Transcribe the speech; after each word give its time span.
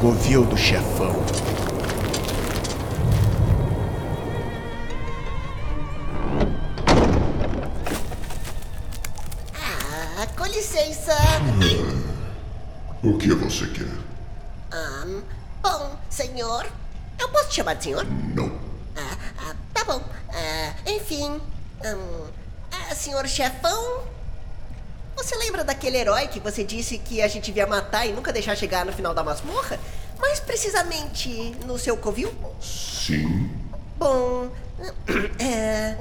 covil 0.00 0.44
do 0.44 0.56
chefão. 0.56 1.12
Ah, 9.54 10.26
com 10.36 10.46
licença. 10.46 11.12
O 13.02 13.18
que 13.18 13.34
você 13.34 13.66
quer? 13.66 13.88
Ah, 14.70 15.04
bom, 15.62 15.96
senhor. 16.08 16.66
Eu 17.18 17.28
posso 17.30 17.48
te 17.48 17.56
chamar 17.56 17.74
de 17.74 17.84
senhor? 17.84 18.06
Não. 18.06 18.52
Ah, 18.96 19.16
ah, 19.38 19.54
tá 19.74 19.84
bom. 19.84 20.00
Ah, 20.30 20.74
enfim. 20.86 21.40
hum, 21.84 22.26
ah, 22.70 22.94
senhor 22.94 23.26
chefão? 23.26 24.02
Você 25.18 25.34
lembra 25.36 25.64
daquele 25.64 25.96
herói 25.96 26.28
que 26.28 26.38
você 26.38 26.62
disse 26.62 26.96
que 26.96 27.20
a 27.20 27.26
gente 27.26 27.50
ia 27.50 27.66
matar 27.66 28.06
e 28.06 28.12
nunca 28.12 28.32
deixar 28.32 28.56
chegar 28.56 28.86
no 28.86 28.92
final 28.92 29.12
da 29.12 29.24
masmorra? 29.24 29.78
Mais 30.16 30.38
precisamente 30.38 31.56
no 31.66 31.76
seu 31.76 31.96
covil? 31.96 32.32
Sim. 32.62 33.50
Bom. 33.98 34.48
é, 35.40 35.98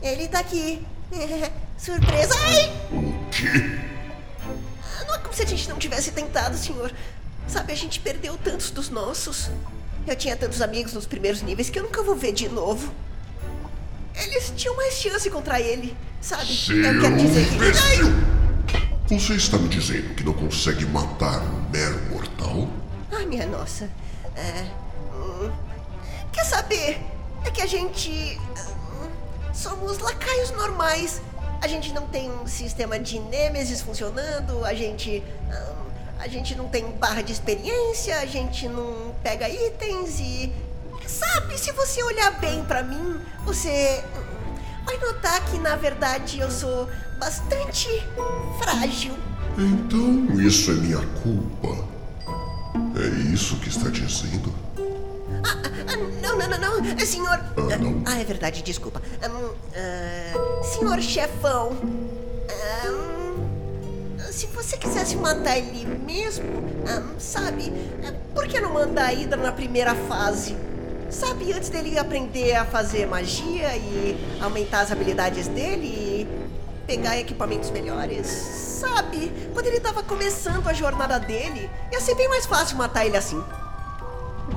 ele 0.00 0.28
tá 0.28 0.38
aqui. 0.38 0.80
Surpresa! 1.76 2.34
Ai! 2.38 2.72
O 2.92 3.30
quê? 3.30 5.04
Não 5.08 5.14
é 5.16 5.18
como 5.18 5.34
se 5.34 5.42
a 5.42 5.46
gente 5.46 5.68
não 5.68 5.76
tivesse 5.76 6.12
tentado, 6.12 6.56
senhor. 6.56 6.94
Sabe, 7.48 7.72
a 7.72 7.76
gente 7.76 7.98
perdeu 7.98 8.38
tantos 8.38 8.70
dos 8.70 8.88
nossos. 8.88 9.50
Eu 10.06 10.14
tinha 10.14 10.36
tantos 10.36 10.62
amigos 10.62 10.92
nos 10.92 11.04
primeiros 11.04 11.42
níveis 11.42 11.68
que 11.68 11.80
eu 11.80 11.82
nunca 11.82 12.00
vou 12.00 12.14
ver 12.14 12.32
de 12.32 12.48
novo. 12.48 12.94
Eles 14.14 14.52
tinham 14.56 14.76
mais 14.76 14.94
chance 14.94 15.28
contra 15.28 15.60
ele, 15.60 15.96
sabe? 16.20 16.46
Seu 16.46 16.76
eu 16.76 17.00
quero 17.00 17.16
dizer 17.16 17.48
que. 17.48 17.54
imbecil! 17.56 18.31
Você 19.12 19.34
está 19.34 19.58
me 19.58 19.68
dizendo 19.68 20.14
que 20.14 20.24
não 20.24 20.32
consegue 20.32 20.86
matar 20.86 21.42
um 21.42 21.68
mero 21.68 22.00
mortal? 22.10 22.66
Ai, 23.12 23.26
minha 23.26 23.46
nossa. 23.46 23.86
É, 24.34 24.64
hum, 25.14 25.50
quer 26.32 26.44
saber? 26.46 26.98
É 27.44 27.50
que 27.50 27.60
a 27.60 27.66
gente. 27.66 28.40
hum, 28.40 29.10
somos 29.52 29.98
lacaios 29.98 30.50
normais. 30.52 31.20
A 31.60 31.68
gente 31.68 31.92
não 31.92 32.06
tem 32.06 32.30
um 32.30 32.46
sistema 32.46 32.98
de 32.98 33.18
nêmesis 33.18 33.82
funcionando, 33.82 34.64
a 34.64 34.72
gente. 34.72 35.22
hum, 35.46 35.90
a 36.18 36.26
gente 36.26 36.54
não 36.54 36.70
tem 36.70 36.90
barra 36.92 37.20
de 37.20 37.32
experiência, 37.32 38.18
a 38.18 38.24
gente 38.24 38.66
não 38.66 39.14
pega 39.22 39.46
itens 39.46 40.20
e. 40.20 40.50
Sabe, 41.06 41.58
se 41.58 41.70
você 41.72 42.02
olhar 42.02 42.30
bem 42.40 42.64
pra 42.64 42.82
mim, 42.82 43.20
você. 43.44 44.02
Vai 44.84 44.98
notar 44.98 45.44
que 45.46 45.58
na 45.58 45.76
verdade 45.76 46.40
eu 46.40 46.50
sou 46.50 46.88
bastante 47.18 47.88
frágil. 48.58 49.12
Então 49.56 50.40
isso 50.40 50.70
é 50.70 50.74
minha 50.74 51.00
culpa. 51.22 51.92
É 52.96 53.32
isso 53.32 53.56
que 53.56 53.68
está 53.68 53.88
dizendo? 53.90 54.52
Ah, 55.44 55.96
não, 56.22 56.38
não, 56.38 56.48
não, 56.48 56.80
não. 56.80 56.90
É, 56.98 57.04
Senhor. 57.04 57.40
Ah, 57.72 57.76
não. 57.78 58.02
Ah, 58.06 58.20
é 58.20 58.24
verdade, 58.24 58.62
desculpa. 58.62 59.02
Hum, 59.22 59.50
ah, 59.74 60.62
senhor 60.64 61.00
chefão. 61.00 61.72
hum, 61.72 63.36
se 64.30 64.46
você 64.46 64.76
quisesse 64.78 65.16
matar 65.16 65.58
ele 65.58 65.84
mesmo, 65.84 66.46
sabe, 67.18 67.72
por 68.34 68.46
que 68.46 68.60
não 68.60 68.72
mandar 68.72 69.06
a 69.06 69.12
Hydra 69.12 69.36
na 69.36 69.52
primeira 69.52 69.94
fase? 69.94 70.56
Sabe, 71.12 71.52
antes 71.52 71.68
dele 71.68 71.98
aprender 71.98 72.54
a 72.54 72.64
fazer 72.64 73.06
magia 73.06 73.76
e 73.76 74.16
aumentar 74.40 74.80
as 74.80 74.90
habilidades 74.90 75.46
dele 75.46 75.86
e 75.86 76.28
pegar 76.86 77.18
equipamentos 77.18 77.70
melhores. 77.70 78.26
Sabe, 78.26 79.30
quando 79.52 79.66
ele 79.66 79.78
tava 79.78 80.02
começando 80.02 80.66
a 80.66 80.72
jornada 80.72 81.20
dele, 81.20 81.68
ia 81.92 82.00
ser 82.00 82.14
bem 82.14 82.28
mais 82.30 82.46
fácil 82.46 82.78
matar 82.78 83.04
ele 83.04 83.18
assim. 83.18 83.40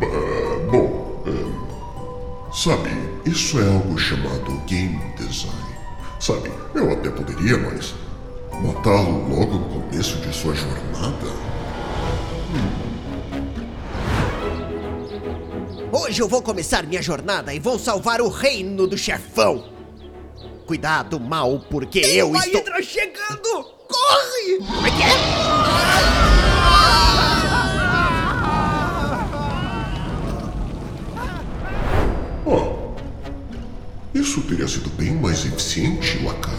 Ah, 0.01 0.71
bom, 0.71 1.23
é, 1.27 2.53
sabe, 2.55 2.89
isso 3.25 3.59
é 3.59 3.67
algo 3.67 3.97
chamado 3.97 4.49
game 4.66 5.13
design. 5.17 5.75
Sabe, 6.22 6.49
eu 6.73 6.89
até 6.93 7.09
poderia, 7.09 7.57
mas 7.57 7.93
matá-lo 8.63 9.27
logo 9.27 9.59
no 9.59 9.81
começo 9.81 10.17
de 10.19 10.33
sua 10.33 10.55
jornada? 10.55 11.27
Hoje 15.97 16.22
eu 16.22 16.28
vou 16.28 16.41
começar 16.41 16.83
minha 16.85 17.01
jornada 17.01 17.53
e 17.53 17.59
vou 17.59 17.79
salvar 17.79 18.19
o 18.19 18.28
reino 18.28 18.85
do 18.85 18.97
chefão. 18.97 19.69
Cuidado, 20.66 21.17
mal, 21.22 21.57
porque 21.69 22.00
eu 22.00 22.28
Uma 22.31 22.39
estou. 22.39 22.59
hidra 22.59 22.83
chegando! 22.83 23.63
Corre! 23.88 24.57
Como 24.57 24.88
é 24.88 24.91
que 24.91 25.03
é? 25.03 26.25
Oh, 32.45 32.94
isso 34.13 34.41
teria 34.41 34.67
sido 34.67 34.89
bem 34.91 35.13
mais 35.13 35.45
eficiente, 35.45 36.22
lacaio. 36.23 36.55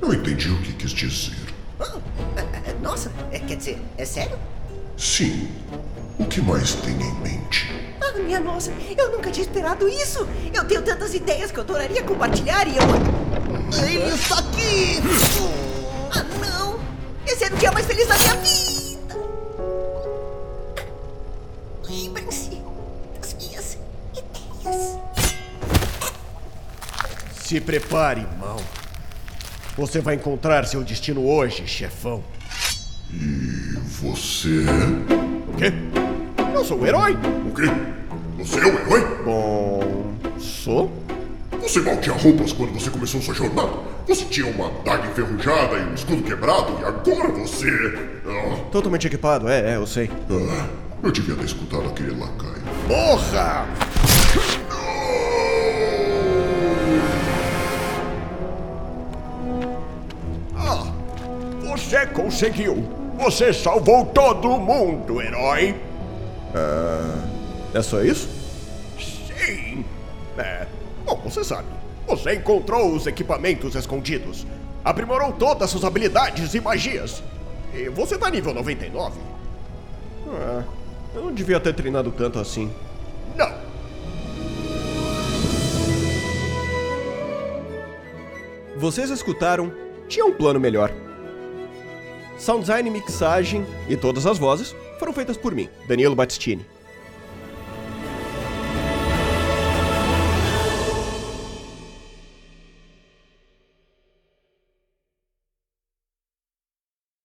Eu 0.00 0.14
entendi 0.14 0.48
o 0.50 0.62
que 0.62 0.72
quis 0.74 0.92
dizer. 0.92 1.34
Ah, 1.80 1.92
ah, 2.36 2.72
Nossa, 2.82 3.12
é, 3.32 3.38
quer 3.40 3.56
dizer, 3.56 3.78
é 3.98 4.04
sério? 4.04 4.38
Sim. 4.96 5.48
O 6.18 6.24
que 6.24 6.40
mais 6.40 6.74
tem 6.74 6.94
em 6.94 7.14
mente? 7.20 7.66
Ah, 8.06 8.18
minha 8.18 8.38
nossa, 8.40 8.72
eu 8.96 9.10
nunca 9.10 9.30
tinha 9.30 9.44
esperado 9.44 9.88
isso! 9.88 10.26
Eu 10.54 10.64
tenho 10.64 10.82
tantas 10.82 11.14
ideias 11.14 11.50
que 11.50 11.58
eu 11.58 11.64
adoraria 11.64 12.02
compartilhar 12.02 12.66
e 12.68 12.76
eu. 12.76 12.82
Ele 13.84 14.14
está 14.14 14.38
aqui! 14.38 15.00
Ah, 16.12 16.24
não! 16.40 16.78
Esse 17.26 17.44
era 17.44 17.54
o 17.54 17.58
dia 17.58 17.72
mais 17.72 17.86
feliz 17.86 18.06
da 18.06 18.16
minha 18.16 18.36
vida! 18.36 19.16
Lembrem-se 21.88 22.62
das 23.20 23.34
minhas 23.34 23.78
ideias. 24.12 24.98
Se 27.42 27.60
prepare, 27.60 28.26
mal. 28.38 28.60
Você 29.76 30.00
vai 30.00 30.14
encontrar 30.14 30.64
seu 30.66 30.82
destino 30.82 31.26
hoje, 31.28 31.66
chefão. 31.66 32.24
E 33.12 33.78
você? 34.00 34.64
O 35.48 35.56
quê? 35.56 35.72
Sou 36.66 36.80
o 36.80 36.86
herói. 36.86 37.12
O 37.46 37.54
quê? 37.54 37.70
Você 38.38 38.58
é 38.58 38.64
o 38.64 38.78
herói? 38.80 39.22
Bom. 39.24 40.12
Sou? 40.36 40.90
Você 41.62 41.80
mal 41.80 41.96
tinha 41.98 42.16
roupas 42.16 42.52
quando 42.52 42.72
você 42.72 42.90
começou 42.90 43.22
sua 43.22 43.34
jornada? 43.34 43.70
Você 44.08 44.24
tinha 44.24 44.46
uma 44.50 44.68
daga 44.84 45.06
enferrujada 45.06 45.76
e 45.76 45.84
um 45.84 45.94
escudo 45.94 46.22
quebrado 46.24 46.76
e 46.80 46.84
agora 46.84 47.28
você. 47.28 47.68
Ah, 48.26 48.56
Totalmente 48.72 49.06
equipado, 49.06 49.48
é, 49.48 49.74
é, 49.74 49.76
eu 49.76 49.86
sei. 49.86 50.10
ah, 50.28 50.66
eu 51.04 51.12
devia 51.12 51.36
ter 51.36 51.44
escutado 51.44 51.86
aquele 51.86 52.18
lacaio. 52.18 52.62
Porra! 52.88 53.66
Você 61.62 62.06
conseguiu! 62.06 62.84
Você 63.18 63.52
salvou 63.52 64.06
todo 64.06 64.58
mundo, 64.58 65.22
herói! 65.22 65.74
É 67.76 67.82
só 67.82 68.02
isso? 68.02 68.28
Sim! 68.98 69.84
É. 70.38 70.66
Bom, 71.04 71.20
você 71.24 71.44
sabe. 71.44 71.68
Você 72.06 72.34
encontrou 72.34 72.94
os 72.94 73.06
equipamentos 73.06 73.74
escondidos. 73.74 74.46
Aprimorou 74.84 75.32
todas 75.32 75.68
suas 75.68 75.84
habilidades 75.84 76.54
e 76.54 76.60
magias. 76.60 77.22
E 77.74 77.88
você 77.90 78.16
tá 78.16 78.30
nível 78.30 78.54
99? 78.54 79.18
Ah, 80.28 80.62
eu 81.14 81.24
não 81.24 81.32
devia 81.34 81.60
ter 81.60 81.74
treinado 81.74 82.10
tanto 82.10 82.38
assim. 82.38 82.72
Não. 83.36 83.52
Vocês 88.76 89.10
escutaram? 89.10 89.72
Tinha 90.08 90.24
um 90.24 90.32
plano 90.32 90.58
melhor. 90.58 90.90
Sound 92.38 92.60
design, 92.60 92.88
mixagem 92.88 93.66
e 93.88 93.96
todas 93.96 94.24
as 94.24 94.38
vozes 94.38 94.74
foram 94.98 95.12
feitas 95.12 95.36
por 95.36 95.54
mim, 95.54 95.68
Danilo 95.88 96.14
Battistini. 96.14 96.64